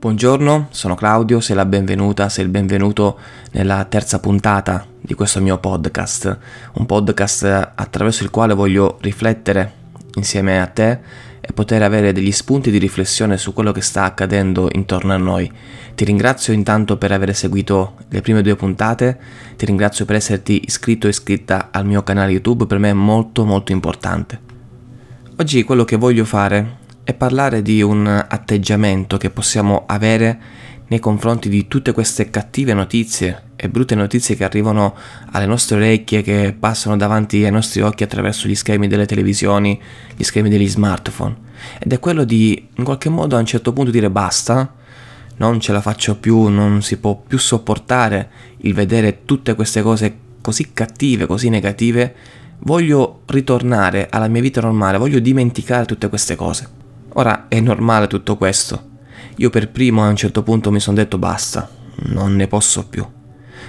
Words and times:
Buongiorno, 0.00 0.68
sono 0.70 0.94
Claudio, 0.94 1.40
sei 1.40 1.54
la 1.54 1.66
benvenuta, 1.66 2.30
sei 2.30 2.44
il 2.44 2.50
benvenuto 2.50 3.18
nella 3.52 3.84
terza 3.84 4.18
puntata 4.18 4.86
di 4.98 5.12
questo 5.12 5.42
mio 5.42 5.58
podcast, 5.58 6.38
un 6.76 6.86
podcast 6.86 7.72
attraverso 7.74 8.22
il 8.22 8.30
quale 8.30 8.54
voglio 8.54 8.96
riflettere 9.02 9.72
insieme 10.14 10.58
a 10.58 10.66
te 10.68 11.00
e 11.42 11.52
poter 11.52 11.82
avere 11.82 12.14
degli 12.14 12.32
spunti 12.32 12.70
di 12.70 12.78
riflessione 12.78 13.36
su 13.36 13.52
quello 13.52 13.72
che 13.72 13.82
sta 13.82 14.04
accadendo 14.04 14.70
intorno 14.72 15.12
a 15.12 15.18
noi. 15.18 15.52
Ti 15.94 16.06
ringrazio 16.06 16.54
intanto 16.54 16.96
per 16.96 17.12
aver 17.12 17.34
seguito 17.34 17.96
le 18.08 18.22
prime 18.22 18.40
due 18.40 18.56
puntate, 18.56 19.20
ti 19.58 19.66
ringrazio 19.66 20.06
per 20.06 20.16
esserti 20.16 20.62
iscritto 20.64 21.08
e 21.08 21.10
iscritta 21.10 21.68
al 21.70 21.84
mio 21.84 22.02
canale 22.02 22.32
YouTube, 22.32 22.64
per 22.64 22.78
me 22.78 22.88
è 22.88 22.94
molto 22.94 23.44
molto 23.44 23.72
importante. 23.72 24.40
Oggi 25.36 25.62
quello 25.62 25.84
che 25.84 25.96
voglio 25.96 26.24
fare 26.24 26.79
è 27.10 27.14
parlare 27.14 27.60
di 27.60 27.82
un 27.82 28.06
atteggiamento 28.06 29.16
che 29.16 29.30
possiamo 29.30 29.84
avere 29.86 30.38
nei 30.86 31.00
confronti 31.00 31.48
di 31.48 31.66
tutte 31.66 31.92
queste 31.92 32.30
cattive 32.30 32.72
notizie 32.72 33.48
e 33.56 33.68
brutte 33.68 33.94
notizie 33.94 34.36
che 34.36 34.44
arrivano 34.44 34.96
alle 35.32 35.46
nostre 35.46 35.76
orecchie, 35.76 36.22
che 36.22 36.54
passano 36.58 36.96
davanti 36.96 37.44
ai 37.44 37.50
nostri 37.50 37.80
occhi 37.80 38.04
attraverso 38.04 38.48
gli 38.48 38.54
schermi 38.54 38.86
delle 38.88 39.06
televisioni, 39.06 39.80
gli 40.16 40.22
schermi 40.22 40.48
degli 40.48 40.68
smartphone. 40.68 41.36
Ed 41.78 41.92
è 41.92 41.98
quello 41.98 42.24
di 42.24 42.68
in 42.76 42.84
qualche 42.84 43.08
modo 43.08 43.36
a 43.36 43.40
un 43.40 43.46
certo 43.46 43.72
punto 43.72 43.90
dire 43.90 44.10
basta, 44.10 44.72
non 45.36 45.60
ce 45.60 45.72
la 45.72 45.80
faccio 45.80 46.16
più, 46.16 46.46
non 46.46 46.80
si 46.82 46.96
può 46.96 47.16
più 47.16 47.38
sopportare 47.38 48.30
il 48.58 48.74
vedere 48.74 49.24
tutte 49.24 49.54
queste 49.54 49.82
cose 49.82 50.16
così 50.40 50.72
cattive, 50.72 51.26
così 51.26 51.48
negative, 51.48 52.14
voglio 52.60 53.22
ritornare 53.26 54.08
alla 54.10 54.28
mia 54.28 54.42
vita 54.42 54.60
normale, 54.60 54.98
voglio 54.98 55.18
dimenticare 55.18 55.86
tutte 55.86 56.08
queste 56.08 56.36
cose. 56.36 56.79
Ora 57.14 57.46
è 57.48 57.60
normale 57.60 58.06
tutto 58.06 58.36
questo. 58.36 58.88
Io 59.36 59.50
per 59.50 59.70
primo 59.70 60.04
a 60.04 60.08
un 60.08 60.16
certo 60.16 60.42
punto 60.42 60.70
mi 60.70 60.80
sono 60.80 60.96
detto 60.96 61.18
basta, 61.18 61.68
non 62.06 62.36
ne 62.36 62.46
posso 62.46 62.86
più. 62.86 63.06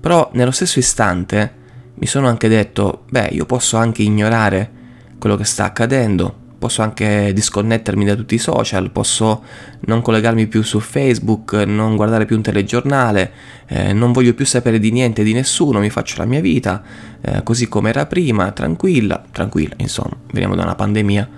Però 0.00 0.30
nello 0.34 0.50
stesso 0.50 0.78
istante 0.78 1.60
mi 1.94 2.06
sono 2.06 2.28
anche 2.28 2.48
detto, 2.48 3.04
beh, 3.10 3.28
io 3.32 3.46
posso 3.46 3.76
anche 3.76 4.02
ignorare 4.02 4.70
quello 5.18 5.36
che 5.36 5.44
sta 5.44 5.64
accadendo, 5.64 6.34
posso 6.58 6.82
anche 6.82 7.32
disconnettermi 7.32 8.04
da 8.04 8.14
tutti 8.14 8.34
i 8.34 8.38
social, 8.38 8.90
posso 8.90 9.42
non 9.80 10.02
collegarmi 10.02 10.46
più 10.46 10.62
su 10.62 10.80
Facebook, 10.80 11.52
non 11.54 11.96
guardare 11.96 12.24
più 12.24 12.36
un 12.36 12.42
telegiornale, 12.42 13.32
eh, 13.66 13.92
non 13.92 14.12
voglio 14.12 14.34
più 14.34 14.44
sapere 14.44 14.78
di 14.78 14.90
niente, 14.90 15.22
di 15.22 15.32
nessuno, 15.32 15.78
mi 15.78 15.90
faccio 15.90 16.18
la 16.18 16.24
mia 16.24 16.40
vita, 16.40 16.82
eh, 17.20 17.42
così 17.42 17.68
come 17.68 17.90
era 17.90 18.06
prima, 18.06 18.50
tranquilla, 18.50 19.22
tranquilla, 19.30 19.74
insomma, 19.78 20.16
veniamo 20.32 20.54
da 20.54 20.62
una 20.62 20.74
pandemia, 20.74 21.28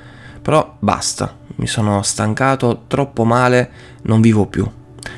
però 0.40 0.76
basta, 0.78 1.36
mi 1.56 1.66
sono 1.66 2.02
stancato 2.02 2.84
troppo 2.86 3.24
male, 3.24 3.70
non 4.02 4.20
vivo 4.20 4.46
più. 4.46 4.68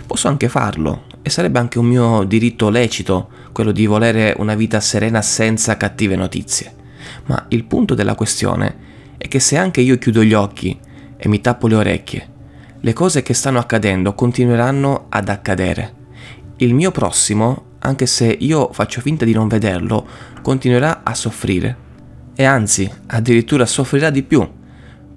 Posso 0.07 0.29
anche 0.29 0.49
farlo 0.49 1.05
e 1.23 1.31
sarebbe 1.31 1.59
anche 1.59 1.79
un 1.79 1.87
mio 1.87 2.25
diritto 2.25 2.69
lecito 2.69 3.29
quello 3.53 3.73
di 3.73 3.87
volere 3.87 4.35
una 4.39 4.55
vita 4.55 4.81
serena 4.81 5.23
senza 5.23 5.77
cattive 5.77 6.15
notizie. 6.15 6.75
Ma 7.27 7.47
il 7.49 7.65
punto 7.65 7.95
della 7.95 8.15
questione 8.15 8.77
è 9.17 9.29
che 9.29 9.41
se 9.41 9.57
anche 9.57 9.81
io 9.81 9.99
chiudo 9.99 10.23
gli 10.23 10.35
occhi 10.35 10.79
e 11.17 11.29
mi 11.29 11.41
tappo 11.41 11.67
le 11.67 11.75
orecchie, 11.77 12.29
le 12.81 12.93
cose 12.93 13.23
che 13.23 13.35
stanno 13.35 13.59
accadendo 13.59 14.15
continueranno 14.15 15.07
ad 15.09 15.29
accadere. 15.29 15.95
Il 16.59 16.75
mio 16.75 16.91
prossimo, 16.91 17.65
anche 17.79 18.07
se 18.07 18.27
io 18.27 18.73
faccio 18.73 19.01
finta 19.01 19.25
di 19.25 19.33
non 19.33 19.49
vederlo, 19.49 20.07
continuerà 20.43 21.01
a 21.03 21.15
soffrire. 21.15 21.85
E 22.35 22.45
anzi, 22.45 22.91
addirittura 23.07 23.65
soffrirà 23.65 24.11
di 24.11 24.23
più 24.23 24.47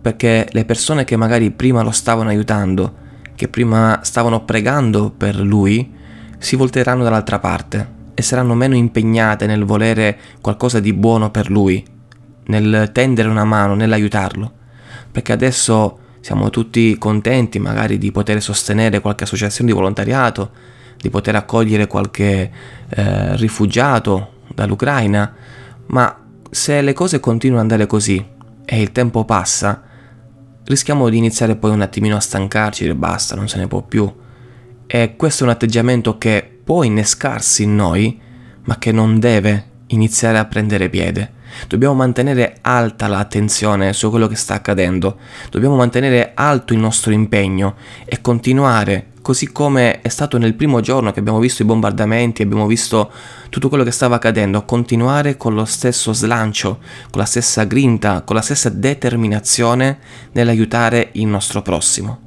perché 0.02 0.48
le 0.52 0.66
persone 0.66 1.04
che 1.04 1.16
magari 1.16 1.52
prima 1.52 1.82
lo 1.82 1.92
stavano 1.92 2.30
aiutando, 2.30 3.08
che 3.36 3.48
prima 3.48 4.00
stavano 4.04 4.44
pregando 4.46 5.12
per 5.12 5.36
lui, 5.40 5.94
si 6.38 6.56
volteranno 6.56 7.04
dall'altra 7.04 7.40
parte 7.40 7.98
e 8.14 8.22
saranno 8.22 8.56
meno 8.56 8.76
impegnate 8.76 9.46
nel 9.46 9.66
volere 9.66 10.18
qualcosa 10.42 10.80
di 10.80 10.94
buono 10.94 11.32
per 11.32 11.50
lui, 11.50 11.86
nel 12.46 12.90
tendere 12.94 13.30
una 13.30 13.46
mano, 13.46 13.76
nell'aiutarlo. 13.76 14.52
Perché 15.12 15.32
adesso 15.32 16.00
siamo 16.22 16.50
tutti 16.50 16.98
contenti 16.98 17.60
magari 17.60 17.98
di 17.98 18.12
poter 18.12 18.42
sostenere 18.42 19.00
qualche 19.00 19.24
associazione 19.24 19.70
di 19.70 19.76
volontariato, 19.76 20.52
di 20.98 21.10
poter 21.10 21.36
accogliere 21.36 21.88
qualche 21.88 22.52
eh, 22.90 23.36
rifugiato 23.38 24.34
dall'Ucraina, 24.54 25.34
ma 25.88 26.24
se 26.50 26.82
le 26.82 26.94
cose 26.94 27.20
continuano 27.20 27.64
ad 27.64 27.72
andare 27.72 27.88
così 27.88 28.24
e 28.66 28.82
il 28.82 28.92
tempo 28.92 29.24
passa, 29.24 29.84
rischiamo 30.70 31.10
di 31.10 31.18
iniziare 31.18 31.56
poi 31.56 31.72
un 31.72 31.82
attimino 31.82 32.16
a 32.16 32.20
stancarci, 32.20 32.84
dire 32.84 32.96
basta, 32.96 33.36
non 33.36 33.48
se 33.48 33.58
ne 33.58 33.68
può 33.68 33.82
più. 33.82 34.12
E 34.86 35.16
questo 35.16 35.44
è 35.44 35.48
un 35.48 35.54
atteggiamento 35.54 36.18
che 36.20 36.48
può 36.64 36.84
innescarsi 36.84 37.64
in 37.64 37.76
noi, 37.76 38.20
ma 38.66 38.78
che 38.78 38.92
non 38.92 39.20
deve 39.20 39.66
iniziare 39.88 40.38
a 40.38 40.46
prendere 40.46 40.90
piede. 40.90 41.38
Dobbiamo 41.68 41.96
mantenere 41.96 42.58
alta 42.62 43.08
l'attenzione 43.08 43.94
su 43.94 44.12
quello 44.12 44.28
che 44.28 44.36
sta 44.36 44.54
accadendo, 44.54 45.18
dobbiamo 45.50 45.76
mantenere 45.76 46.34
alto 46.36 46.74
il 46.74 46.80
nostro 46.80 47.12
impegno 47.12 47.76
e 48.06 48.22
continuare 48.22 49.08
così 49.30 49.52
come 49.52 50.02
è 50.02 50.08
stato 50.08 50.40
nel 50.40 50.56
primo 50.56 50.80
giorno 50.80 51.12
che 51.12 51.20
abbiamo 51.20 51.38
visto 51.38 51.62
i 51.62 51.66
bombardamenti, 51.66 52.42
abbiamo 52.42 52.66
visto 52.66 53.12
tutto 53.50 53.70
quello 53.70 53.84
che 53.84 53.92
stava 53.92 54.16
accadendo, 54.16 54.66
continuare 54.66 55.38
con 55.38 55.54
lo 55.54 55.66
stesso 55.66 56.14
slancio, 56.14 56.80
con 57.12 57.22
la 57.22 57.26
stessa 57.26 57.64
grinta, 57.66 58.24
con 58.24 58.36
la 58.36 58.42
stessa 58.42 58.70
determinazione 58.70 60.00
nell'aiutare 60.32 61.10
il 61.12 61.28
nostro 61.28 61.62
prossimo. 61.62 62.20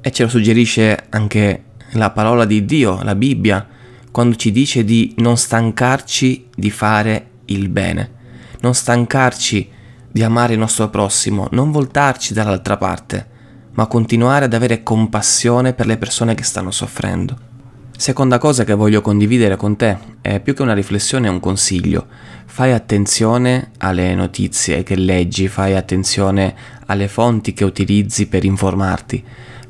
E 0.00 0.12
ce 0.12 0.22
lo 0.22 0.28
suggerisce 0.28 1.06
anche 1.08 1.64
la 1.94 2.10
parola 2.10 2.44
di 2.44 2.64
Dio, 2.64 3.02
la 3.02 3.16
Bibbia, 3.16 3.66
quando 4.12 4.36
ci 4.36 4.52
dice 4.52 4.84
di 4.84 5.14
non 5.16 5.36
stancarci 5.36 6.50
di 6.54 6.70
fare 6.70 7.30
il 7.46 7.68
bene, 7.70 8.12
non 8.60 8.72
stancarci 8.72 9.68
di 10.12 10.22
amare 10.22 10.52
il 10.52 10.60
nostro 10.60 10.90
prossimo, 10.90 11.48
non 11.50 11.72
voltarci 11.72 12.32
dall'altra 12.32 12.76
parte 12.76 13.34
ma 13.76 13.86
continuare 13.86 14.46
ad 14.46 14.54
avere 14.54 14.82
compassione 14.82 15.72
per 15.72 15.86
le 15.86 15.96
persone 15.96 16.34
che 16.34 16.44
stanno 16.44 16.70
soffrendo. 16.70 17.54
Seconda 17.96 18.38
cosa 18.38 18.64
che 18.64 18.74
voglio 18.74 19.00
condividere 19.00 19.56
con 19.56 19.76
te 19.76 19.96
è 20.20 20.40
più 20.40 20.54
che 20.54 20.62
una 20.62 20.74
riflessione, 20.74 21.28
è 21.28 21.30
un 21.30 21.40
consiglio. 21.40 22.06
Fai 22.44 22.72
attenzione 22.72 23.70
alle 23.78 24.14
notizie 24.14 24.82
che 24.82 24.96
leggi, 24.96 25.48
fai 25.48 25.74
attenzione 25.74 26.54
alle 26.86 27.08
fonti 27.08 27.52
che 27.52 27.64
utilizzi 27.64 28.28
per 28.28 28.44
informarti, 28.44 29.22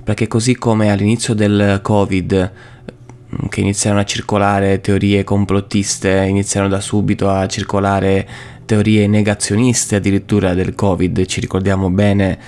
perché 0.03 0.27
così 0.28 0.56
come 0.56 0.91
all'inizio 0.91 1.34
del 1.34 1.81
Covid 1.83 2.53
mm, 3.43 3.47
che 3.49 3.61
iniziarono 3.61 4.03
a 4.03 4.06
circolare 4.06 4.81
teorie 4.81 5.25
complottiste, 5.25 6.27
iniziarono 6.28 6.73
da 6.73 6.81
subito 6.81 7.28
a 7.28 7.47
circolare 7.47 8.28
teorie 8.67 9.06
negazioniste 9.06 9.97
addirittura 9.97 10.55
del 10.55 10.75
Covid, 10.75 11.25
ci 11.27 11.41
ricordiamo 11.41 11.91
bene 11.91 12.38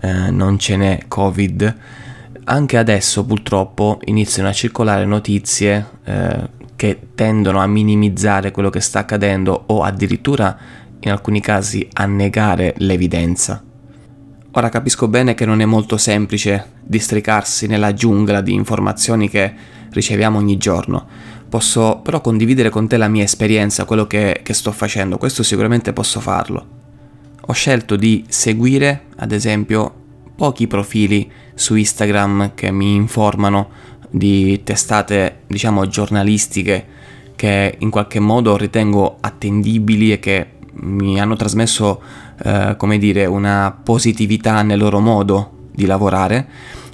eh, 0.00 0.30
non 0.30 0.58
ce 0.58 0.76
n'è 0.76 1.00
Covid, 1.08 1.76
anche 2.44 2.76
adesso 2.78 3.24
purtroppo 3.24 4.00
iniziano 4.04 4.48
a 4.48 4.52
circolare 4.52 5.04
notizie 5.04 5.86
eh, 6.04 6.48
che 6.76 6.98
tendono 7.14 7.60
a 7.60 7.66
minimizzare 7.66 8.50
quello 8.50 8.70
che 8.70 8.80
sta 8.80 9.00
accadendo 9.00 9.64
o 9.66 9.82
addirittura 9.82 10.56
in 11.00 11.10
alcuni 11.10 11.40
casi 11.40 11.86
a 11.92 12.06
negare 12.06 12.74
l'evidenza. 12.78 13.62
Ora 14.52 14.68
capisco 14.70 15.08
bene 15.08 15.34
che 15.34 15.44
non 15.44 15.60
è 15.60 15.64
molto 15.64 15.96
semplice 15.96 16.72
districarsi 16.82 17.66
nella 17.66 17.92
giungla 17.92 18.40
di 18.40 18.54
informazioni 18.54 19.28
che 19.28 19.52
riceviamo 19.90 20.38
ogni 20.38 20.56
giorno. 20.56 21.06
Posso 21.48 22.00
però 22.02 22.20
condividere 22.20 22.70
con 22.70 22.88
te 22.88 22.96
la 22.96 23.08
mia 23.08 23.24
esperienza, 23.24 23.84
quello 23.84 24.06
che, 24.06 24.40
che 24.42 24.54
sto 24.54 24.72
facendo, 24.72 25.18
questo 25.18 25.42
sicuramente 25.42 25.92
posso 25.92 26.20
farlo 26.20 26.77
ho 27.50 27.52
scelto 27.54 27.96
di 27.96 28.26
seguire, 28.28 29.06
ad 29.16 29.32
esempio, 29.32 29.94
pochi 30.36 30.66
profili 30.66 31.30
su 31.54 31.76
Instagram 31.76 32.52
che 32.54 32.70
mi 32.70 32.94
informano 32.94 33.70
di 34.10 34.60
testate, 34.62 35.40
diciamo, 35.46 35.86
giornalistiche 35.86 36.86
che 37.36 37.76
in 37.78 37.88
qualche 37.88 38.20
modo 38.20 38.58
ritengo 38.58 39.16
attendibili 39.20 40.12
e 40.12 40.18
che 40.18 40.46
mi 40.80 41.18
hanno 41.18 41.36
trasmesso, 41.36 42.02
eh, 42.44 42.74
come 42.76 42.98
dire, 42.98 43.24
una 43.24 43.74
positività 43.82 44.60
nel 44.60 44.78
loro 44.78 45.00
modo 45.00 45.68
di 45.72 45.86
lavorare. 45.86 46.48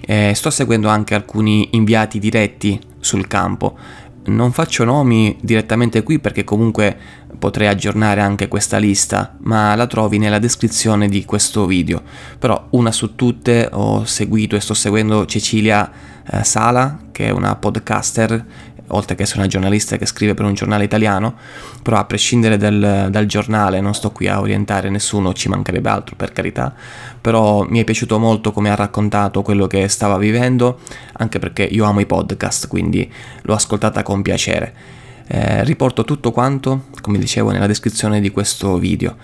E 0.06 0.34
sto 0.34 0.50
seguendo 0.50 0.88
anche 0.88 1.16
alcuni 1.16 1.70
inviati 1.72 2.20
diretti 2.20 2.78
sul 3.00 3.26
campo 3.26 3.76
non 4.26 4.52
faccio 4.52 4.84
nomi 4.84 5.36
direttamente 5.40 6.02
qui 6.02 6.18
perché 6.18 6.44
comunque 6.44 6.96
potrei 7.38 7.68
aggiornare 7.68 8.20
anche 8.20 8.48
questa 8.48 8.78
lista, 8.78 9.36
ma 9.40 9.74
la 9.74 9.86
trovi 9.86 10.18
nella 10.18 10.38
descrizione 10.38 11.08
di 11.08 11.24
questo 11.24 11.66
video. 11.66 12.02
Però 12.38 12.68
una 12.70 12.92
su 12.92 13.14
tutte 13.14 13.68
ho 13.70 14.04
seguito 14.04 14.56
e 14.56 14.60
sto 14.60 14.74
seguendo 14.74 15.26
Cecilia 15.26 15.90
eh, 16.30 16.44
Sala, 16.44 16.98
che 17.12 17.26
è 17.26 17.30
una 17.30 17.56
podcaster 17.56 18.44
oltre 18.88 19.14
che 19.14 19.22
essere 19.22 19.40
una 19.40 19.48
giornalista 19.48 19.96
che 19.96 20.06
scrive 20.06 20.34
per 20.34 20.44
un 20.44 20.54
giornale 20.54 20.84
italiano, 20.84 21.34
però 21.82 21.98
a 21.98 22.04
prescindere 22.04 22.56
dal, 22.56 23.08
dal, 23.10 23.26
giornale 23.26 23.80
non 23.80 23.94
sto 23.94 24.10
qui 24.10 24.28
a 24.28 24.40
orientare 24.40 24.90
nessuno, 24.90 25.32
ci 25.32 25.48
mancherebbe 25.48 25.88
altro 25.88 26.16
per 26.16 26.32
carità, 26.32 26.74
però 27.20 27.64
mi 27.68 27.80
è 27.80 27.84
piaciuto 27.84 28.18
molto 28.18 28.52
come 28.52 28.70
ha 28.70 28.74
raccontato 28.74 29.42
quello 29.42 29.66
che 29.66 29.88
stava 29.88 30.18
vivendo, 30.18 30.80
anche 31.14 31.38
perché 31.38 31.62
io 31.62 31.84
amo 31.84 32.00
i 32.00 32.06
podcast, 32.06 32.68
quindi 32.68 33.10
l'ho 33.42 33.54
ascoltata 33.54 34.02
con 34.02 34.22
piacere. 34.22 34.74
Eh, 35.26 35.64
riporto 35.64 36.04
tutto 36.04 36.32
quanto, 36.32 36.84
come 37.00 37.18
dicevo, 37.18 37.50
nella 37.50 37.66
descrizione 37.66 38.20
di 38.20 38.30
questo 38.30 38.76
video. 38.76 39.16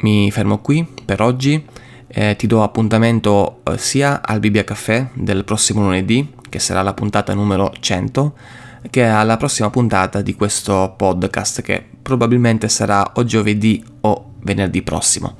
Mi 0.00 0.30
fermo 0.30 0.58
qui 0.58 0.86
per 1.04 1.20
oggi. 1.20 1.64
Eh, 2.06 2.36
ti 2.36 2.46
do 2.46 2.62
appuntamento 2.62 3.62
eh, 3.64 3.76
sia 3.76 4.22
al 4.22 4.38
Bibbia 4.38 4.62
Caffè 4.62 5.08
del 5.14 5.44
prossimo 5.44 5.80
lunedì, 5.80 6.32
che 6.48 6.60
sarà 6.60 6.82
la 6.82 6.94
puntata 6.94 7.34
numero 7.34 7.72
100, 7.80 8.34
che 8.90 9.04
alla 9.04 9.36
prossima 9.36 9.70
puntata 9.70 10.20
di 10.20 10.34
questo 10.34 10.94
podcast 10.96 11.62
che 11.62 11.84
probabilmente 12.02 12.68
sarà 12.68 13.12
o 13.14 13.24
giovedì 13.24 13.82
o 14.02 14.32
venerdì 14.42 14.82
prossimo. 14.82 15.36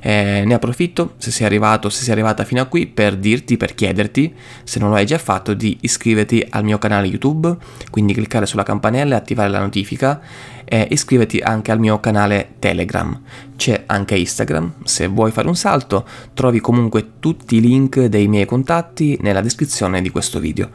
Eh, 0.00 0.44
ne 0.46 0.54
approfitto 0.54 1.14
se 1.16 1.30
sei 1.30 1.46
arrivato, 1.46 1.88
se 1.88 2.04
sei 2.04 2.12
arrivata 2.12 2.44
fino 2.44 2.60
a 2.60 2.66
qui 2.66 2.86
per 2.86 3.16
dirti, 3.16 3.56
per 3.56 3.74
chiederti, 3.74 4.34
se 4.62 4.78
non 4.78 4.90
lo 4.90 4.94
hai 4.96 5.06
già 5.06 5.18
fatto, 5.18 5.52
di 5.52 5.78
iscriverti 5.80 6.46
al 6.50 6.64
mio 6.64 6.78
canale 6.78 7.06
YouTube, 7.06 7.56
quindi 7.90 8.14
cliccare 8.14 8.46
sulla 8.46 8.62
campanella 8.62 9.14
e 9.14 9.18
attivare 9.18 9.48
la 9.48 9.58
notifica 9.58 10.20
e 10.64 10.86
iscriverti 10.90 11.38
anche 11.38 11.72
al 11.72 11.80
mio 11.80 11.98
canale 12.00 12.54
Telegram. 12.58 13.20
C'è 13.56 13.84
anche 13.86 14.16
Instagram, 14.16 14.74
se 14.84 15.06
vuoi 15.06 15.32
fare 15.32 15.48
un 15.48 15.56
salto, 15.56 16.06
trovi 16.34 16.60
comunque 16.60 17.14
tutti 17.18 17.56
i 17.56 17.60
link 17.60 18.04
dei 18.04 18.28
miei 18.28 18.46
contatti 18.46 19.18
nella 19.22 19.40
descrizione 19.40 20.02
di 20.02 20.10
questo 20.10 20.38
video. 20.38 20.70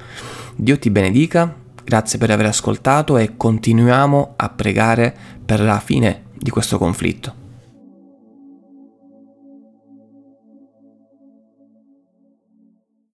Dio 0.56 0.78
ti 0.78 0.90
benedica, 0.90 1.56
grazie 1.92 2.18
per 2.18 2.32
aver 2.32 2.46
ascoltato 2.46 3.18
e 3.18 3.36
continuiamo 3.36 4.36
a 4.38 4.48
pregare 4.48 5.14
per 5.46 5.60
la 5.60 5.82
fine 5.82 6.28
di 6.34 6.50
questo 6.50 6.78
conflitto. 6.78 7.41